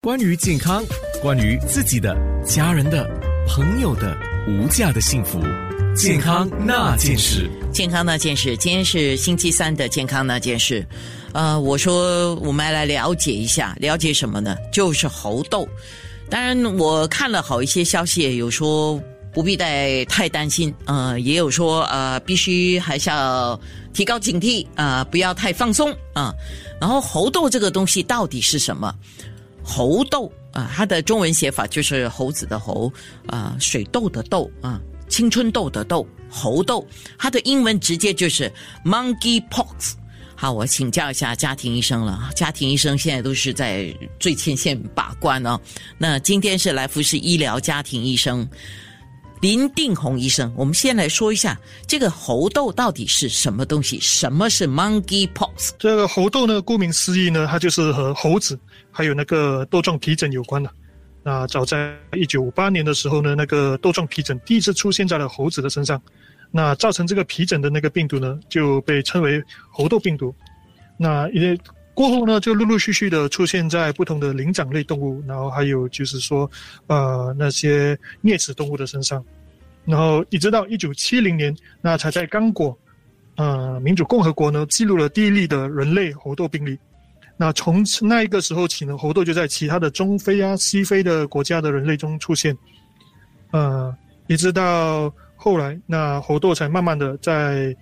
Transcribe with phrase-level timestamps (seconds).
[0.00, 0.84] 关于健康，
[1.20, 2.16] 关于自己的、
[2.46, 3.04] 家人的、
[3.48, 5.40] 朋友的无价的幸福，
[5.92, 7.50] 健康那件事。
[7.72, 10.86] 健康那件事，今天是星期三的健康那件事。
[11.32, 14.56] 呃，我说我们来了解一下，了解什么呢？
[14.72, 15.68] 就是猴痘。
[16.30, 19.02] 当然，我看了好一些消息，有说
[19.32, 23.60] 不必太太担心，呃，也有说呃，必须还是要
[23.92, 26.32] 提高警惕啊，不要太放松啊。
[26.80, 28.94] 然后猴痘这个东西到底是什么？
[29.68, 32.90] 猴痘啊，它的中文写法就是猴子的猴
[33.26, 36.84] 啊，水痘的痘啊，青春痘的痘，猴痘。
[37.18, 38.50] 它的英文直接就是
[38.82, 39.92] monkey pox。
[40.34, 42.30] 好，我请教一下家庭医生了。
[42.34, 45.60] 家庭医生现在都是在最前线把关哦。
[45.98, 48.48] 那今天是来福士医疗家庭医生
[49.40, 53.98] 林定宏医生，我们先来说一下这个猴痘到底是什么东西？
[54.00, 55.70] 什么是 monkey pox？
[55.78, 58.58] 这个猴痘呢，顾名思义呢，它就是和猴子。
[58.90, 60.68] 还有那个豆状皮疹有关的，
[61.22, 66.02] 那早在一九五八年的时候呢，那个豆状皮疹第一次出现在了猴子的身上，
[66.50, 70.34] 那造成这个皮疹的那个病毒呢，就被称为猴痘病毒。
[70.96, 71.56] 那也
[71.98, 76.48] 过后呢，就陆陆续续的出现在不同的灵长类动物，然后还有就是说，
[76.86, 79.20] 呃，那些啮齿动物的身上，
[79.84, 82.78] 然后一直到一九七零年，那才在刚果，
[83.34, 86.78] 呃，民主共和国呢，记录了第一例的人类猴痘病例。
[87.36, 92.56] 那从那一个时候起呢，猴痘就在其他的中非啊、西非的国家的人类中出现，
[93.50, 93.92] 呃，
[94.28, 97.74] 一直到后来，那猴痘才慢慢的在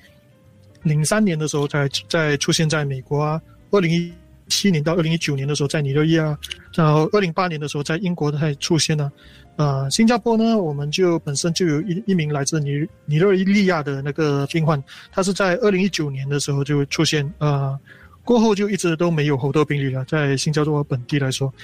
[0.85, 3.39] 零三年的时候才再出现在美国啊，
[3.71, 4.13] 二零一
[4.49, 6.39] 七年到二零一九年的时候在尼日利亚，
[6.75, 9.11] 然后二零八年的时候在英国才出现呢，
[9.57, 17.79] 呃，新加坡呢，我们就本身就有一一名来自尼尼日利亚的那个病患，他是在二零一九年的时候就出现呃。
[18.25, 21.55] 过后就一直都没有猴痘病例了，在新加坡本地来说，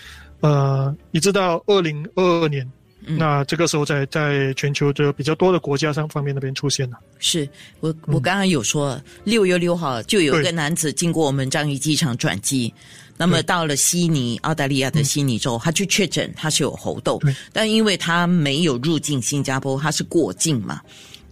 [0.43, 2.65] 呃，一直到二零二二年，
[3.05, 6.97] 那这个时候在在全球的比较多的国家上方面那边出现了。
[7.19, 7.49] 是
[7.81, 12.73] 我我刚刚有说，六月六号就有一个男子经过我们樟宜机场转机，
[13.17, 17.21] 那么到了悉尼，澳大利亚的悉尼州，他去确诊他是有猴痘，
[17.53, 20.81] 但因为他没有入境新加坡，他是过境嘛。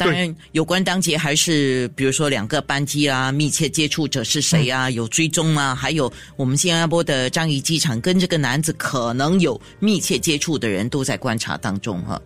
[0.01, 4.89] 当然，有关当节还是比如说两个班机啊，密切接触者是谁啊？
[4.89, 5.75] 有追踪吗？
[5.75, 12.19] 还有我们新加坡的樟宜机场跟这个男子可能有密切接触的人都在观察当中哈。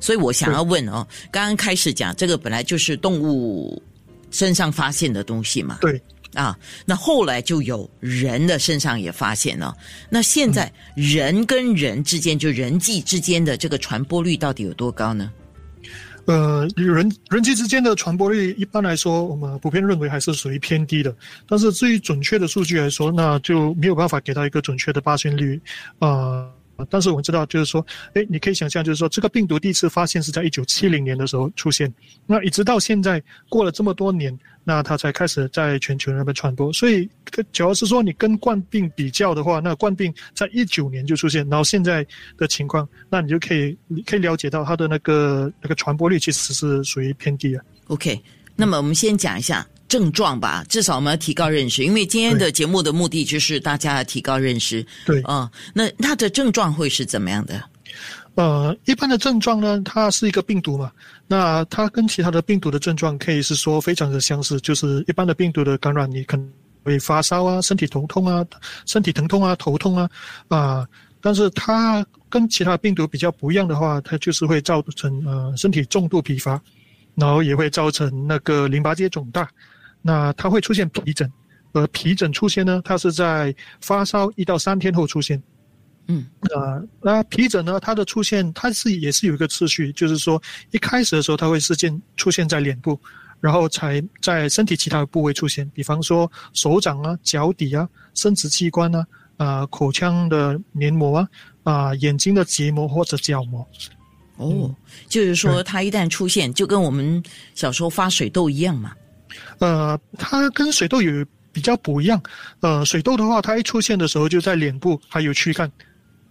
[0.00, 3.80] 所以我想要问哦，刚刚开始讲这个本来就是动物
[4.32, 5.78] 身上发现的东西嘛？
[5.80, 6.02] 对
[6.34, 9.72] 啊，那后来就有人的身上也发现了。
[10.10, 15.30] 那现在人跟人之间，就人际之间的这个传播率到底有多高呢？
[16.26, 21.14] 呃，人人机之间的传播率一般来说，我们普遍认为还是属于偏低的。
[21.46, 25.60] 但是至于准确的数据来说，那就没有办法给到一个准确的发现率，
[25.98, 26.46] 啊。
[26.90, 31.92] 但是我们知道，就是说，哎，你可以想象，就是说，这个病毒第一次发现是在一九七零年的时候出现，
[32.26, 36.72] 那一直到现在过了这么多年，那它才开始在全球那边传播。
[36.72, 37.08] 所以，
[37.52, 43.76] 主要是说你跟冠病比较的话，那冠病在一九年就出现，然后现在的情况，那你就可以
[44.06, 47.64] 可以了解到它的那个那个传播率其实是属于偏低的。
[47.86, 48.20] OK，
[48.56, 49.66] 那么我们先讲一下。
[49.94, 54.84] 症状吧，至少我们要提高认识，因为今天的节目的目的就是大家提高认识。
[55.06, 57.62] 对，啊，那它的症状会是怎么样的？
[58.34, 60.90] 呃，一般的症状呢，它是一个病毒嘛，
[61.28, 66.52] 那它跟其他的病毒的症状可以是说非常的相似，就是一般的病毒的感染，你可能
[66.82, 68.44] 会发烧啊，身体头痛啊，
[68.86, 70.10] 身体疼痛啊，头痛啊，
[70.48, 70.84] 啊，
[71.20, 76.60] 但是它跟其他病毒比较不一样的话，它就是会造成呃身体重度疲乏，
[77.14, 79.48] 然后也会造成那个淋巴结肿大。
[80.06, 81.32] 那它会出现皮疹，
[81.72, 85.42] 而皮疹出现呢，它是在发烧一到三天后出现。
[86.08, 90.40] 嗯，啊，那皮疹呢，它的出现它是也是有一个次序，就是说
[90.72, 93.00] 一开始的时候它会事件出现在脸部，
[93.40, 99.06] 然后才在身体其他的部位出现，比方说手掌啊、脚底啊、生殖器官啊、
[99.38, 101.28] 啊口腔的黏膜啊、
[101.62, 103.66] 啊眼睛的结膜或者角膜。
[104.36, 104.74] 哦，
[105.08, 107.22] 就是说它一旦出现，就跟我们
[107.54, 108.92] 小时候发水痘一样嘛。
[109.58, 112.20] 呃，它跟水痘有比较不一样。
[112.60, 115.70] 呃，水痘的话，它一出现的时候就在脸部还有躯干，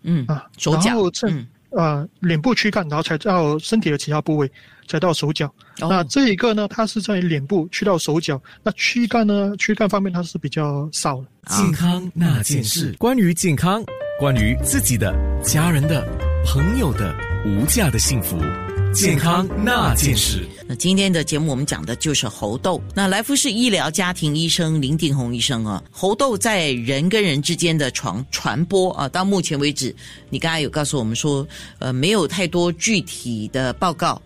[0.04, 0.98] 嗯啊，手脚，
[1.28, 4.52] 嗯啊，脸部躯干，然后才到身体的其他部位，
[4.88, 5.54] 才到手脚。
[5.80, 11.28] 那这一个呢，它是在脸部去到手脚，那躯干呢，躯干方面它是比较少的。
[11.48, 13.84] 健康那件事，关于健康，
[14.20, 16.06] 关于自己的、家人的、
[16.46, 17.16] 朋友的
[17.46, 18.38] 无价的幸福。
[18.94, 20.48] 健康那件事。
[20.68, 22.80] 那今天的节目我们讲的就是猴痘。
[22.94, 29.94] 那来福士医疗家庭医生林定红医生啊，猴痘在人跟人之间的传传播啊，到目前为止，
[30.30, 31.46] 你刚才有告诉我们说，
[31.80, 34.22] 呃，没有太多具体的报告。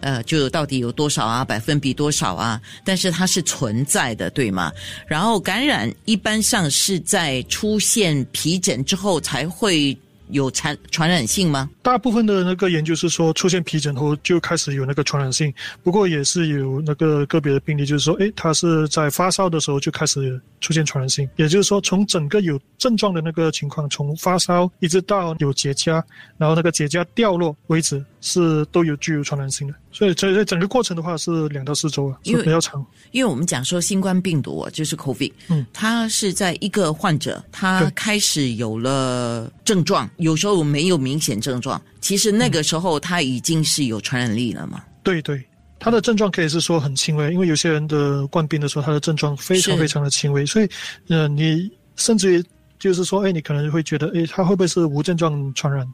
[0.00, 1.44] 呃，就到底有多少啊？
[1.44, 2.58] 百分比多少啊？
[2.84, 4.72] 但是它是存在的，对吗？
[5.06, 9.94] 然后感染一般上是在出现皮疹之后才会
[10.32, 11.68] 有传传染性吗？
[11.82, 15.52] 大部分的那个研究是说，出现皮疹后就开始有那个传染性。
[15.82, 21.28] 不过也是有那个个别的病例，就是说，诶，他是在发烧的时候就开始出现传染性。
[21.36, 26.02] 也就是说，从整个有症状的那个情况，从发烧一直到有结痂，
[26.36, 29.74] 然后那个结痂掉落为止，是都有具有传染性的。
[29.92, 32.84] 所以，这整个过程的话是两到四周啊，是比较长。
[33.10, 44.84] 因为我们讲说新冠病毒啊，就是 COVID，嗯，它是在一个患者他开始有了症状，有时候没有明显症状，其实那个时候他已经是有传染力了嘛。
[45.02, 45.44] 对对，
[45.78, 50.68] 他的症状可以是说很轻微，因为有些人的冠病的时候，他的症状非常非常的轻微，所以，
[51.08, 52.44] 呃，你甚至于
[52.78, 55.86] 就是说，哎，你可能会觉得，哎，他会不会是无症状传染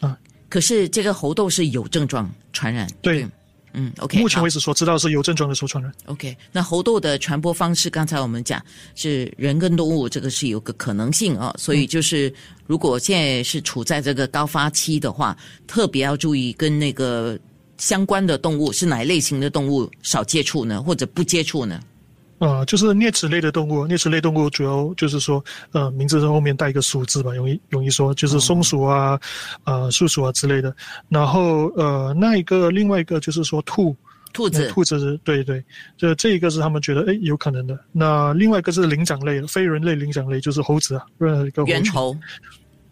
[0.00, 0.16] 啊？
[0.48, 3.26] 可是这个猴痘是有症状传染，对，
[3.72, 4.18] 嗯，OK。
[4.20, 5.92] 目前为止所知道是有症状的时候传染。
[6.06, 8.64] OK，那猴痘的传播方式，刚才我们讲
[8.94, 11.54] 是人跟动物，这个是有个可能性啊。
[11.58, 12.32] 所以就是
[12.66, 17.38] 如果现在是处在这个高发期的话，特别要注意跟那个
[17.76, 21.80] 相关的动物是哪类型的动物少接触呢，或者不接触呢？
[22.38, 23.86] 啊，就是啮齿类的动物。
[23.86, 25.42] 啮齿类动物主要就是说，
[25.72, 29.18] 呃，名字后面带一个“鼠”字吧，容易容易说，就是松鼠啊，
[29.64, 30.74] 呃，树鼠啊之类的。
[31.08, 33.96] 然后，呃，那一个另外一个就是说兔，
[34.34, 35.64] 兔子，兔子，对对，
[35.96, 37.78] 这这一个是他们觉得哎有可能的。
[37.90, 42.14] 那另外一个是灵长类，非人类灵长类，就是猴子啊，任何一个猿猴。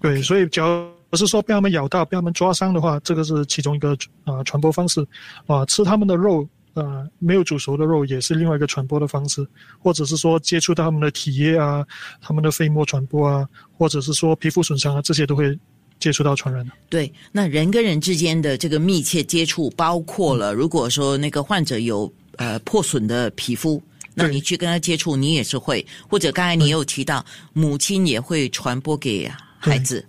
[0.00, 3.94] 对，所以只要不是说被他们咬到、被他们抓伤的话，这个是其中一个
[4.24, 5.06] 啊传播方式。
[5.46, 6.48] 啊，吃他们的肉。
[6.74, 9.46] 呃，没有煮熟的肉也是另外一个传播的方式，
[9.78, 11.86] 或者是说接触到他们的体液啊、
[12.20, 15.56] 他们的飞沫传播啊，或者是说皮肤损伤啊，这些都会
[16.00, 16.72] 接触到传染的。
[16.88, 23.82] 对，那人跟人之间的这个密切接触，包括了如果说那个患者有呃破损的皮肤，
[24.14, 30.04] 那你去跟他接触，你也是会，或者刚才你有提到母亲也会传播给孩子。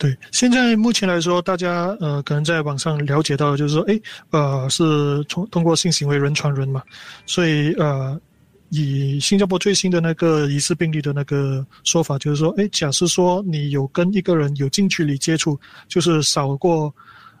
[0.00, 4.00] 对，现在目前来说，大家呃可能在网上了解到，就是说，哎，
[4.30, 6.82] 呃，是从通过性行为人传人嘛，
[7.26, 8.18] 所以呃，
[8.70, 16.90] 以新加坡最新的那个疑似病例的那个说法，就是说，哎，假设说你有跟一个人有近距离接触，就是少过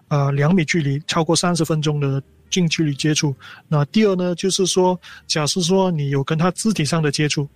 [0.08, 3.34] 呃两米距离，超过三十分钟的近距离接触，
[3.68, 7.48] 那第二呢，就是说，假设说你有跟他肢体上的接触，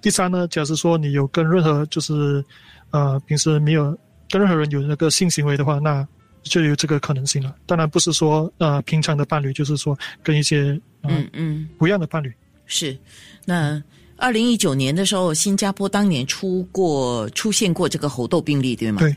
[0.00, 2.44] 第三呢，假设说你有跟任何就是
[2.92, 3.98] 呃平时没有。
[4.32, 6.08] 跟任何人有那个性行为的话，那
[6.42, 7.54] 就有这个可能性了。
[7.66, 12.32] 当然不是说呃平常的伴侣，就是说跟一些嗯嗯不一样的伴侣。
[12.64, 12.96] 是，
[13.44, 13.82] 那
[14.16, 19.00] 二零一九年的时候，新加坡当年出过出现过这个猴痘病例，对吗？
[19.00, 19.14] 对，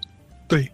[0.50, 0.71] 对。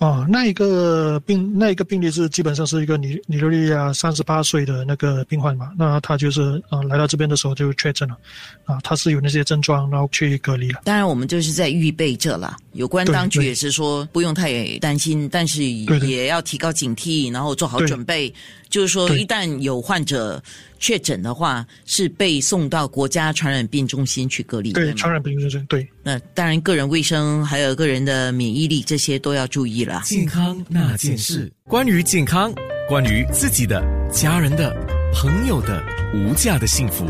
[0.00, 8.16] 哦，那一个病，那一个病例是基本上是一个尼尼日利亚三十八岁的那个病患嘛，那他就是啊来到这边的时候就确诊了，
[8.64, 10.80] 啊他是有那些症状，然后去隔离了。
[10.84, 18.32] 当然，我们就是在预备着了，有关当局也是说不用太担心，但是也要提高警惕，然后做好准备。
[18.70, 20.40] 就是说，一旦有患者
[20.80, 24.72] 确诊的话，是被送到国家传染病中心去隔离。
[24.72, 25.64] 对，传染病中心。
[25.68, 25.86] 对。
[26.02, 30.00] 那当然，个人卫生还有个人的免疫力，这些都要注意了。
[30.04, 32.52] 健康那件事，关于健康，
[32.88, 34.74] 关于自己的、家人的、
[35.14, 35.84] 朋友的
[36.14, 37.06] 无价的幸福，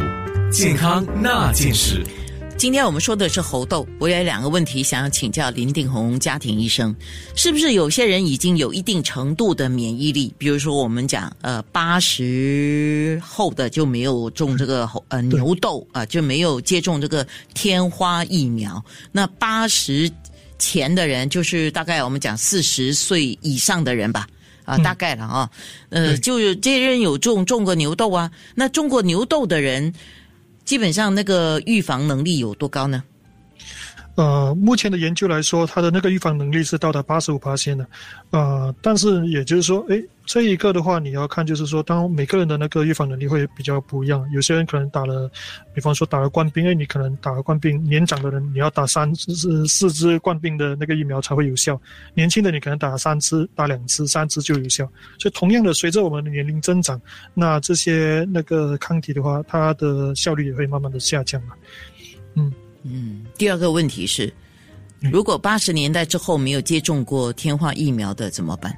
[0.51, 2.05] 健康那件事。
[2.61, 6.95] 今天我们说的是猴痘，我有两个问题想要请教林定红家庭医生，
[7.35, 10.31] 是不是有些人已经有一定程度的免疫力？
[10.37, 18.85] 比如说我们讲，呃，八十后的就没有中这个猴呃牛痘啊，就没有接种这个天花疫苗。
[19.11, 20.13] 那八十
[20.59, 24.27] 前的人，就是大概我们讲四十岁以上的人吧，
[24.67, 25.51] 啊，大概了啊，
[25.89, 29.95] 呃，就是这些人有中中过牛痘啊，那种过牛痘的人。
[30.71, 33.03] 基本上那个预防能力有多高呢？
[34.17, 37.87] 呃，目前的研究来说，它的那个预防能力是到达八十五八千的，
[38.31, 45.31] 呃，但是也就是说，哎，这一个的话，你要看就是说，当每个人的那个预防能力会比较不一样，有些人可能打了，
[45.73, 51.81] 比方说打了冠病，哎，你可能打了冠病，年长的人你要打三支、四支冠病的那个疫苗才会有效，
[52.13, 54.85] 年轻的你可能打三支、打两支、三支就有效。
[55.19, 57.01] 所以，同样的，随着我们的年龄增长，
[57.33, 61.55] 那这些那个抗体的话，它的效率也会慢慢的下降了，
[62.35, 62.53] 嗯。
[62.83, 64.33] 嗯，第二个问题是，
[65.01, 68.75] 如果八十年代之后没有接种过天花疫苗的怎么办？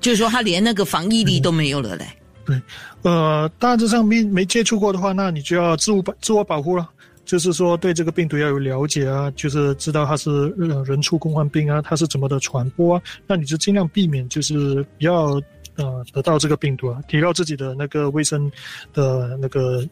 [0.00, 2.06] 就是说他连那个防疫力都没有了嘞。
[2.44, 2.62] 对，
[3.02, 6.88] 呃，大致上没没接触过的话，那你就要自我保自我保护了。
[7.24, 15.38] 就是说对这个病毒要有了解啊，就是知道它是呃人畜共患病啊，它是怎么的传播啊，那你就尽量避免，就是不要
[15.76, 18.50] 呃得到这个病毒啊，提高自己的那个卫生
[18.94, 19.86] 的那个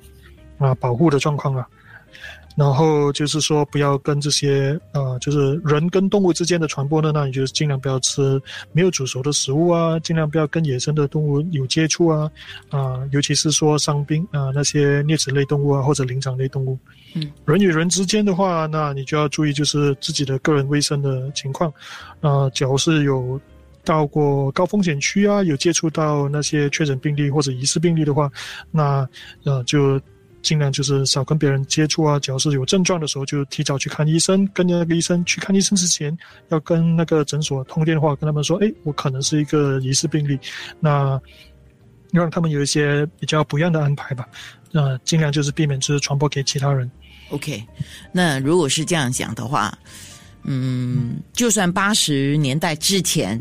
[0.57, 1.67] 啊保护的状况啊。
[2.57, 8.41] 然后就是说，不要跟这些呃，就是人跟动物之间的传播呢，那你就尽量不要吃
[8.73, 12.31] 没有煮熟的食物啊，尽量不要跟野生的动物有接触啊，
[12.71, 16.79] 啊，尤其是说伤兵啊那些啮齿类动物啊或者灵长类动物。
[17.15, 21.71] 嗯，人与人之间的话，那你就要注意就是自己的个人卫生的情况，
[22.21, 23.39] 啊，假如是有
[23.85, 28.33] 到过高风险区啊，有接触到那些确诊病例或者疑似病例的话，
[28.71, 29.07] 那
[29.45, 30.01] 呃就。
[30.47, 34.47] 尽量就是少跟别人接触啊，只要是有症状的时候就提早去看医生。
[34.55, 36.17] 跟着那个医生去看医生之前，
[36.51, 40.39] 要跟那个诊所通电话，跟他们说：“哎，我可能是一个疑似病例。”
[40.79, 41.21] 那
[42.13, 44.25] 让他们有一些比较不一样的安排吧。
[44.71, 46.89] 那尽量就是避免就是传播给其他人。
[47.31, 47.61] OK，
[48.13, 49.77] 那如果是这样讲的话，
[50.45, 53.37] 嗯，就算八十年代之前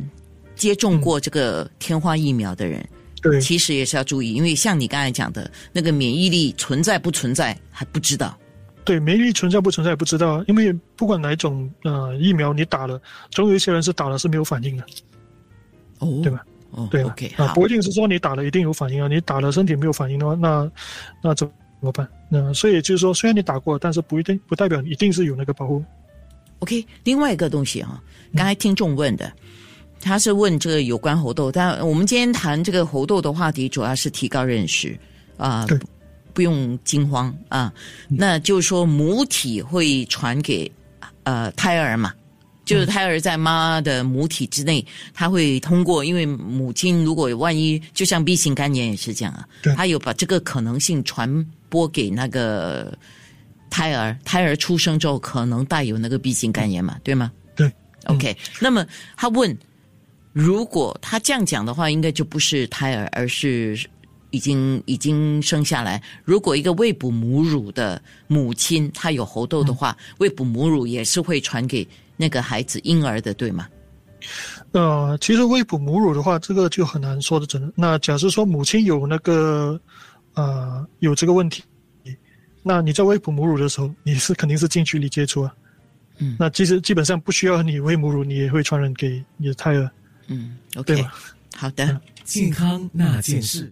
[0.56, 2.84] 接种过这个天花疫苗的人。
[3.26, 8.38] 对，其实也是要注意，因为像你刚才讲的那个免疫力存在不存在还不知道。
[8.84, 13.02] 对，免疫力存在不存在也不知道，因为不管哪一种呃疫苗你打了，
[13.32, 14.84] 总有一些人是打了是没有反应的。
[15.98, 16.46] 哦，对吧？
[16.70, 20.72] 哦，对，OK，啊，不一定是说你打了一定有反应啊，你打了身体没有反应的话，那
[21.24, 22.08] 那怎么办？
[22.30, 25.84] 那所以就是说，虽然你打过，但是不一定不代表你一定是有那个保护。
[26.60, 28.00] OK，另外一个东西啊，
[28.36, 29.32] 刚才听众问的。
[30.02, 34.96] 他是问这个有关猴痘，但我们今天谈这个猴痘的话题，主要是提高认识
[35.36, 35.66] 啊，
[36.32, 37.74] 不用惊慌啊。
[38.08, 40.72] 那就是说母体会传给
[41.24, 42.14] 呃胎儿嘛，
[42.66, 52.96] 就是胎儿在妈的母体之内，他会通过，因为母亲如果万一就像 B 型肝炎也是这样啊，他有把这个可能性传播给那个
[53.72, 57.32] 胎儿，胎儿出生之后可能带有那个 B 型肝炎嘛，对吗？
[57.56, 57.72] 对
[58.06, 58.38] ，OK。
[58.60, 58.86] 那么
[59.18, 59.58] 他问。
[60.36, 63.80] 如果他这样讲的话，应该就不是胎儿，而是
[64.32, 66.04] 已经已经生下来。
[66.26, 71.88] 如果一个未哺母乳的母亲她有喉痘的话，未哺母乳也是会传给
[72.18, 73.66] 那个孩子婴儿的，对吗？
[74.74, 77.72] 呃，其实未哺母乳的话，这个就很难说的准。
[77.74, 79.80] 那假设说母亲有那个
[80.34, 81.64] 呃有这个问题，
[82.62, 85.56] 那你在喂哺母乳的时候，你是肯定是近距离接触啊。
[86.18, 89.90] 嗯，那其实基本上不需要你喂母乳，你也会传染给你的胎儿。
[90.28, 91.06] 嗯，OK，
[91.56, 93.72] 好的，健康那件事。